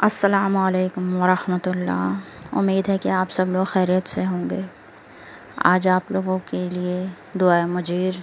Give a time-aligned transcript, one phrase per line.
[0.00, 4.64] असलकम वरहमतुल्लाह उम्मीद है कि आप सब लोग खैरियत से होंगे।
[5.64, 6.94] आज आप लोगों के लिए
[7.36, 8.22] दुआ मुजीर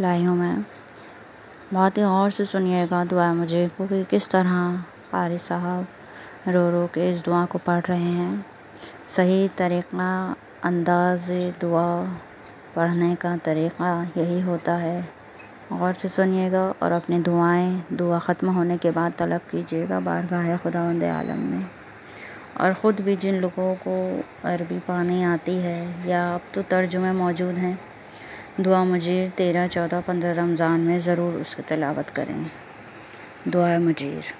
[0.00, 0.64] लाई हूँ मैं।
[1.72, 4.56] बहुत ही गौर से सुनिएगा दुआ मुजीर को कि किस तरह
[5.12, 5.86] कारी साहब
[6.48, 8.44] रो रो के इस दुआ को पढ़ रहे हैं।
[9.06, 10.10] सही तरीक़ा
[10.64, 11.30] अंदाज
[11.60, 11.88] दुआ
[12.76, 14.98] पढ़ने का तरीक़ा यही होता है।
[15.72, 21.04] गौर से सुनिएगा और अपनी दुआएँ, दुआ ख़त्म होने के बाद तलब कीजिएगा बारगाह खुदावंद
[21.04, 21.66] आलम में।
[22.60, 23.96] और ख़ुद भी जिन लोगों को
[24.48, 27.78] अरबी पढ़नी आती है या अब तो तर्जुमे मौजूद हैं,
[28.60, 32.44] दुआ मुजीर तेरह, चौदह, पंद्रह रमज़ान में ज़रूर उसकी तलावत करें।
[33.48, 34.32] दुआ मुजीर।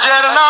[0.00, 0.49] হজের না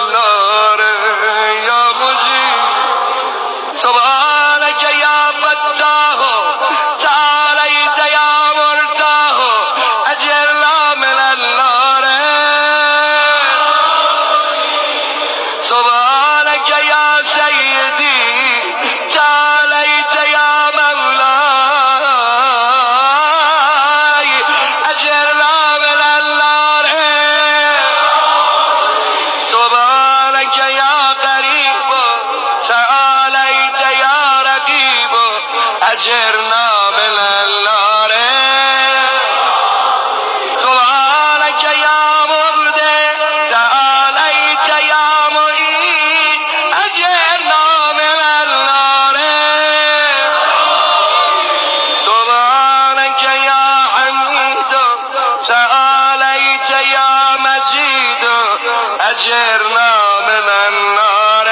[59.11, 61.47] أجرنا من النار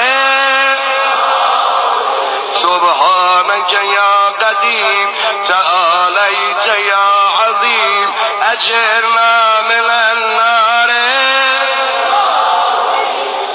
[2.51, 5.07] سبحانك يا قديم
[5.47, 7.07] تعاليت يا
[7.39, 8.13] عظيم
[8.51, 10.89] أجرنا من النار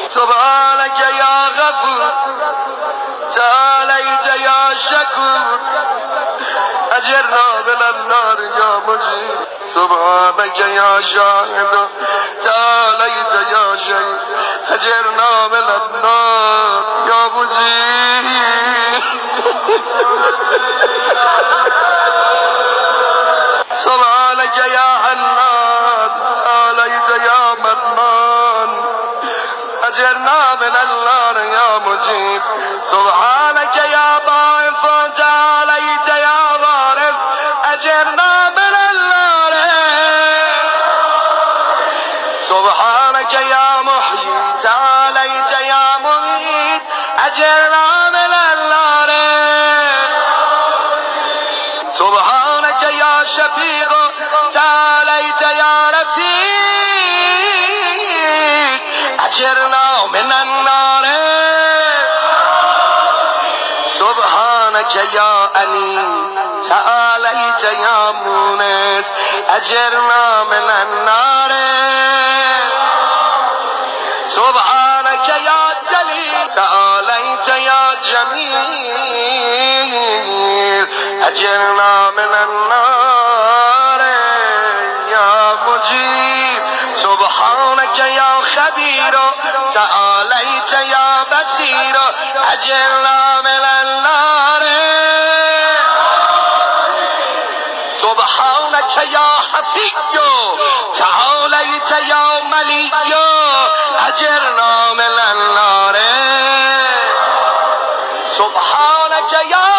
[0.08, 2.10] سبحانك يا غفور
[3.36, 5.58] تعاليت يا شكور
[6.92, 9.53] أجرنا من النار يا مجيب
[11.00, 11.88] شاهد
[12.44, 14.18] تعاليت يا شهيد
[14.68, 18.24] أجرنا من النار يا مجيب
[24.58, 26.10] يا حنان
[26.44, 28.70] تعاليت يا منان
[29.88, 32.42] أجرنا من النار يا مجيب.
[32.84, 33.43] سبحانك
[59.54, 61.04] أجرنا من النار
[63.86, 66.34] سبحانك يا أنيس
[66.68, 69.12] تعاليت يا مونس
[69.48, 71.50] أجرنا من النار
[74.26, 79.94] سبحانك يا جليل تعاليت يا جميل
[81.22, 83.23] أجرنا من النار
[88.64, 89.18] يا خبير
[89.74, 91.96] تعاليت يا بصير
[92.52, 94.62] أجرنا من النار
[97.92, 99.92] سبحانك يا حفي
[100.98, 102.90] تعاليت يا ملي
[104.08, 105.96] أجرنا من النار
[108.26, 109.73] سبحانك يا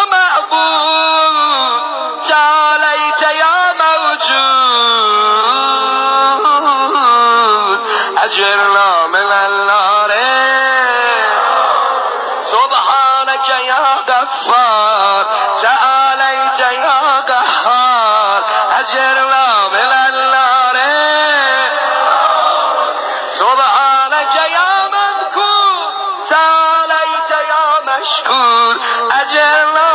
[23.46, 25.92] سبحانك يا مذكور
[26.28, 27.66] تعاليت يا
[27.98, 28.76] مشكور
[29.20, 29.90] أجرنا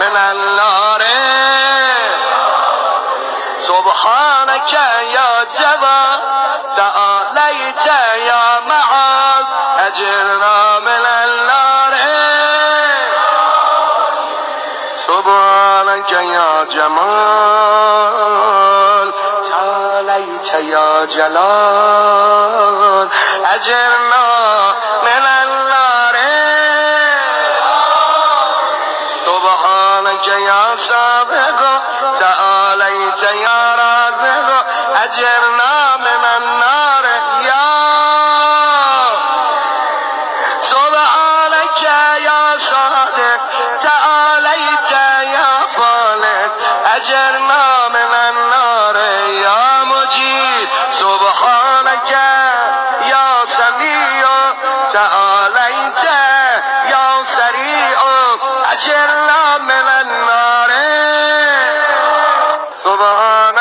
[0.00, 1.02] من النار
[3.58, 4.72] سبحانك
[5.16, 6.20] يا جبا
[6.76, 7.86] تعاليت
[8.26, 9.44] يا معاذ
[9.86, 11.92] أجرنا من النار
[15.06, 17.11] سبحانك يا جمال
[21.02, 23.08] يا جلال
[23.54, 24.24] أجرنا
[25.02, 26.16] من النار
[29.26, 31.60] سبحانك يا سابق
[32.20, 34.64] تعاليت يا رازق
[35.04, 36.61] أجرنا من النار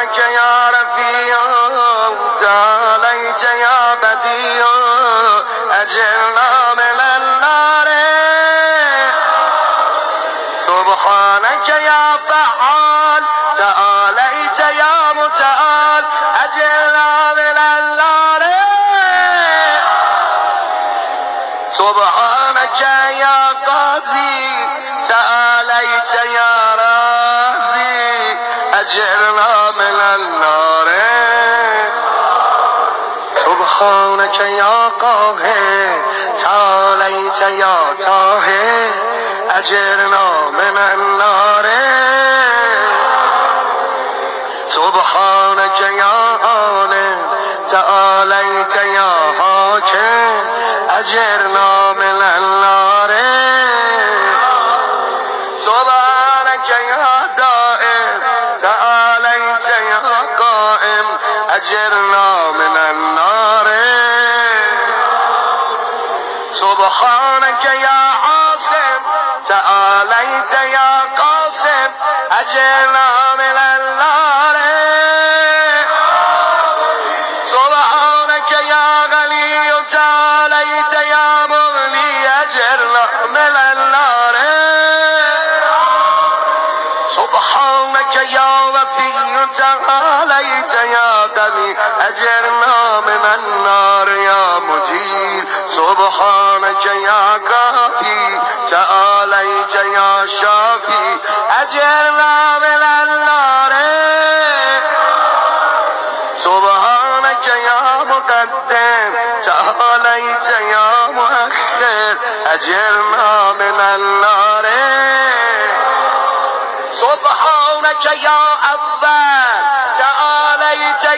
[0.02, 1.40] سبحانك يا رفيع
[2.40, 4.66] تعاليت يا بديع
[5.72, 7.88] أجرنا من النار.
[10.58, 13.24] سبحانك يا فعال
[13.58, 16.06] تعاليت يا متعال
[16.44, 18.42] أجرنا من النار.
[21.70, 22.82] سبحانك
[23.22, 24.68] يا قاضي
[25.08, 28.38] تعاليت يا رازي
[28.74, 29.21] أجرنا
[33.66, 36.02] سبحانك يا قاهر
[36.44, 37.76] تعاليت يا
[38.06, 38.90] طاهر
[39.50, 41.66] أجرنا من النار
[44.68, 47.18] سبحانك يا عالم
[47.70, 50.46] تعاليت يا حاكم
[50.90, 51.81] أجرنا
[91.38, 98.40] يا قوي أجرنا من النار يا مجير سبحانك يا كافي
[98.72, 101.18] تعاليت يا شافي
[101.62, 103.72] أجرنا من النار
[106.36, 112.18] سبحانك يا مقدم تعاليت يا مؤخر.
[112.46, 114.66] أجرنا من النار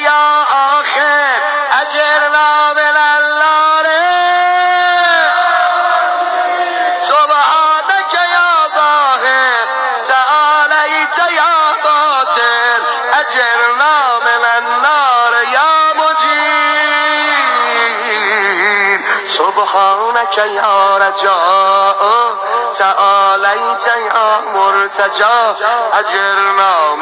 [0.01, 0.45] یا
[0.79, 1.41] آخر
[1.81, 3.85] اجرنا لا النار
[7.00, 9.67] سبحانك یا ظاهر
[10.07, 12.81] تعالیت یا باطن
[13.19, 17.43] اجرنا من النار یا مجیب
[19.27, 22.01] سبحانك یا رجاء
[22.77, 25.55] تعالیت یا مرتجا
[25.93, 26.92] اجرنا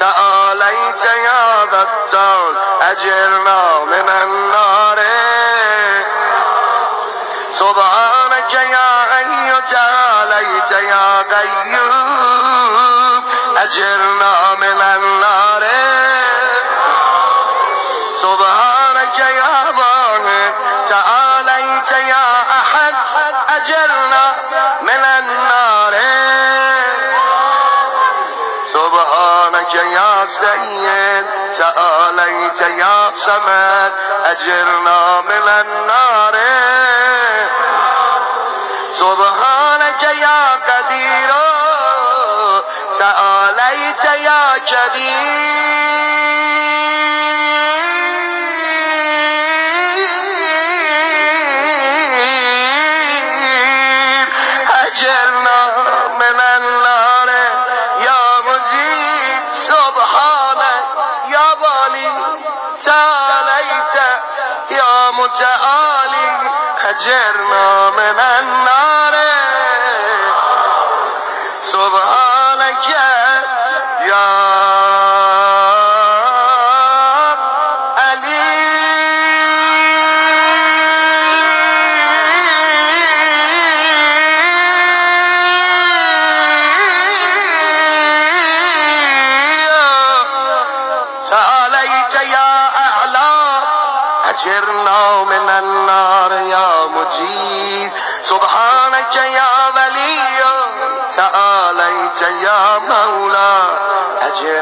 [0.00, 4.98] تعاليت يا ذا التون أجرنا من النار
[7.52, 13.24] سبحانك يا حي تعاليت يا قيوم
[13.56, 15.62] أجرنا من النار
[18.16, 20.52] سبحانك يا ظاهر
[20.88, 21.21] تعاليت
[30.22, 31.26] يا سيد
[31.58, 33.92] تعاليت يا سمد
[34.24, 36.34] أجرنا من النار
[38.92, 41.30] سبحانك يا قدير
[42.98, 45.22] تعاليت يا كبير
[67.52, 69.14] أجرنا من النار
[71.60, 72.88] سبحانك
[74.00, 74.51] يا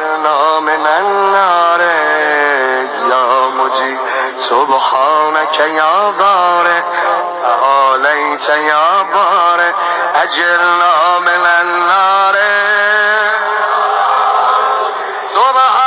[0.00, 1.80] أجرنا من النار
[3.11, 3.99] يا مجيب
[4.37, 6.80] سبحانك يا بارئ
[7.42, 9.73] تعاليت يا بارئ
[10.23, 12.37] أجرنا من النار
[15.28, 15.79] سبحانك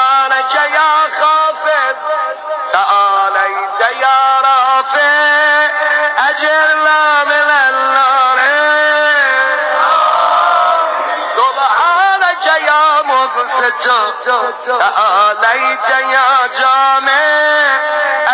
[13.44, 17.12] يا مبسط تعاليت يا جامع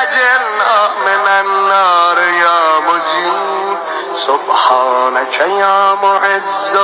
[0.01, 3.77] أجرنا من النار يا مجيب
[4.13, 6.77] سبحانك يا معز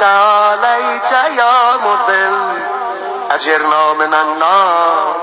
[0.00, 2.62] تعاليت يا مذل
[3.30, 5.16] أجرنا من النار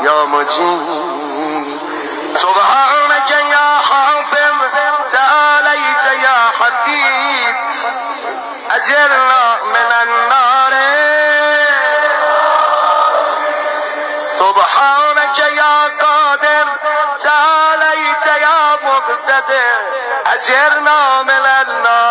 [0.00, 1.78] يا مجيب
[2.34, 4.56] سبحانك يا حافظ
[5.12, 7.54] تعاليت يا حفيظ
[8.70, 9.39] أجرنا
[14.50, 16.66] سبحانك يا قادر
[17.22, 19.80] تعاليت يا مقتدر
[20.26, 22.09] أجرنا من النار.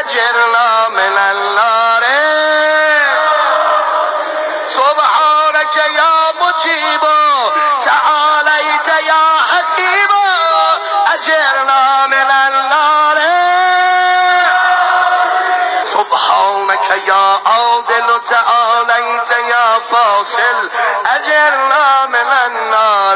[0.00, 2.04] أجرنا من النار
[4.68, 7.00] سبحانك يا مجيب
[7.84, 10.10] تعاليت يا حسيب
[11.14, 13.18] أجرنا من النار
[15.84, 20.70] سبحانك يا عادل تعاليت يا فاصل
[21.06, 23.07] أجرنا من النار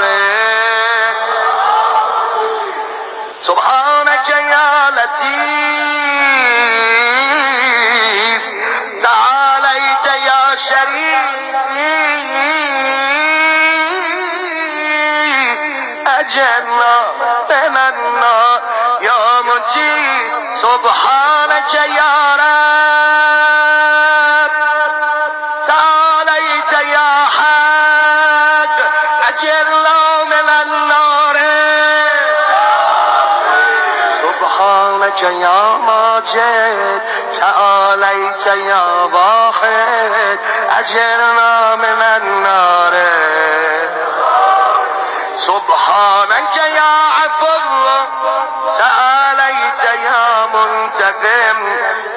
[16.33, 17.13] أجرنا
[17.51, 18.61] من النار
[19.01, 23.63] يا مجيب سبحانك يا رب.
[25.67, 28.77] تعاليت يا حق
[29.29, 31.37] أجرنا من النار.
[34.23, 37.03] سبحانك يا ماجد
[37.41, 40.39] تعاليت يا واحد
[40.79, 42.03] أجرنا من
[45.47, 47.59] سبحانك يا عفو
[48.79, 51.59] تعاليت يا منتقم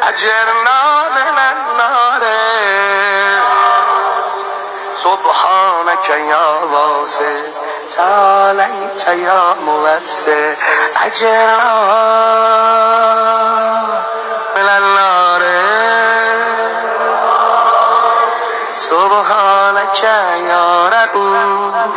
[0.03, 0.79] أجرنا
[1.09, 2.23] من النار.
[5.03, 7.41] سبحانك يا واسع
[7.95, 10.53] تعاليت يا موسع
[11.05, 11.73] أجرنا
[14.55, 15.41] من النار.
[18.77, 19.54] سبحانك
[21.15, 21.95] رؤوف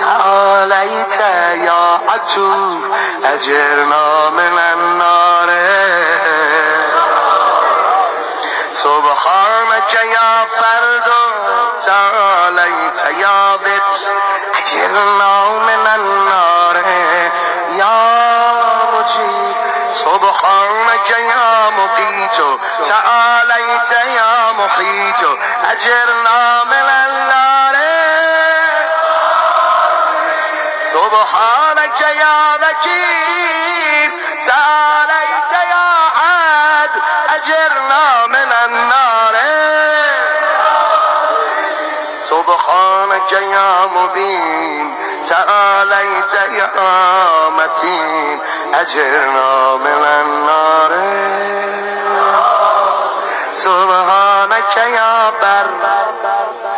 [0.00, 1.20] تعاليت
[1.66, 2.82] يا عتوف
[3.24, 5.50] أجرنا من النار
[8.72, 11.10] سبحانك يا فرد
[11.86, 13.94] تعاليت يا بت
[14.58, 16.76] أجرنا من النار
[17.72, 18.52] يا
[18.94, 19.54] مجيب
[19.90, 22.36] سبحانك يا مقيت
[22.88, 25.38] تعاليت يا محيط
[25.70, 27.53] أجرنا من النار
[30.94, 34.10] سبحانك يا وكيل
[34.46, 35.86] تعاليت يا
[36.20, 36.90] عاد
[37.34, 39.34] أجرنا من النار
[42.22, 44.94] سبحانك يا مبين
[45.28, 46.70] تعاليت يا
[47.50, 48.40] متين
[48.74, 50.92] أجرنا من النار
[53.54, 55.66] سبحانك يا بر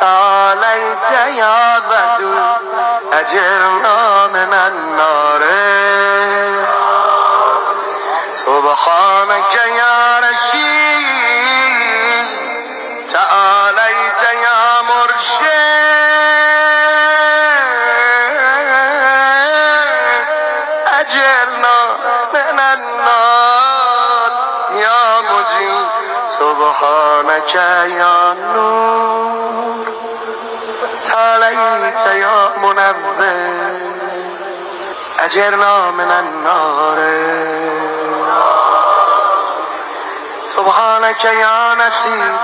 [0.01, 2.61] تعاليت يا ودود
[3.13, 5.43] أجرنا من النار
[8.33, 11.47] سبحانك يا رشيد
[13.13, 15.57] تعاليت يا مرشد.
[21.01, 21.79] أجرنا
[22.35, 24.31] من النار
[24.73, 25.87] يا مجيب
[26.29, 28.76] سبحانك يا نور.
[31.97, 33.53] تعاليت يا منبه
[35.21, 36.99] أجرنا من النار
[40.57, 42.35] سبحانك يا نسير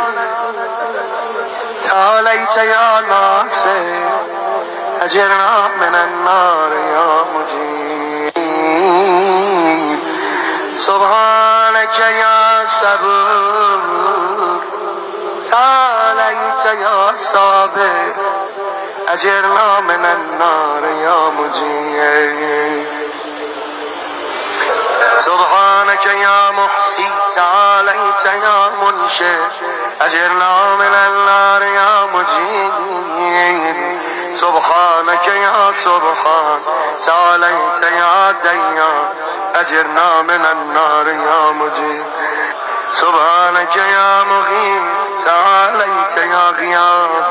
[1.84, 3.92] تعاليت يا ناصر.
[5.00, 8.32] أجرنا من النار يا مجيب
[10.76, 13.80] سبحانك يا صبور.
[15.50, 18.12] تعاليت يا صابر.
[19.08, 22.86] أجرنا من النار يا مجيب
[25.18, 29.36] سبحانك يا محسي تعاليت يا منشئ
[30.00, 32.72] أجرنا من النار يا مجيد
[34.32, 36.58] سبحانك يا سبحان
[37.06, 39.08] تعاليت يا ديان
[39.54, 42.04] أجرنا من النار يا مجيد
[42.92, 44.82] سبحانك يا مغيث
[45.24, 47.26] تعاليت يا غياث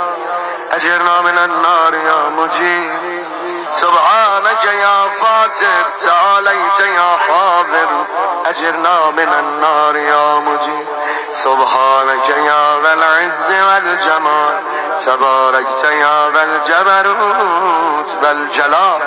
[0.74, 3.26] أجرنا من النار يا مجيب.
[3.74, 8.06] سبحانك يا فاتر تعاليت يا حاضر.
[8.46, 10.88] أجرنا من النار يا مجيب.
[11.34, 14.60] سبحانك يا ذا العز والجمال.
[15.06, 19.02] تباركت يا ذا الجبروت والجلال.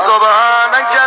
[0.00, 1.01] سبحانك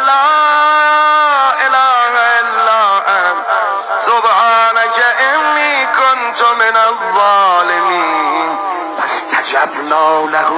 [9.65, 10.51] فاستجبنا له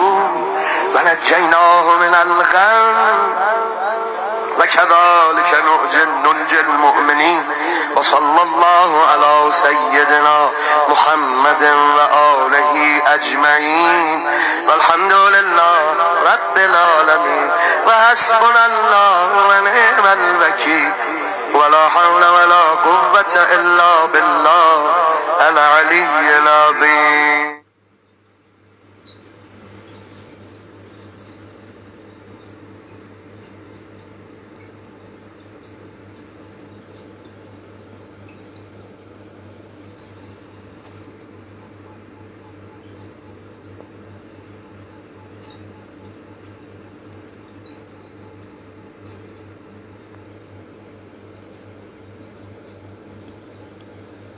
[0.95, 2.97] ونجيناه من الغم.
[4.59, 5.63] وكذلك
[6.23, 7.43] ننجي المؤمنين.
[7.95, 10.49] وصلى الله على سيدنا
[10.89, 11.63] محمد
[11.97, 14.29] وآله أجمعين.
[14.67, 17.51] والحمد لله رب العالمين.
[17.87, 20.91] وحسبنا الله ونعم الوكيل.
[21.53, 24.95] ولا حول ولا قوة إلا بالله
[25.49, 27.66] العلي العظيم.